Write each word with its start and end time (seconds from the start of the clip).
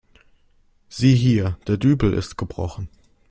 Sieh 0.89 1.13
hier, 1.15 1.59
der 1.67 1.77
Dübel 1.77 2.13
ist 2.15 2.35
gebrochen. 2.35 2.89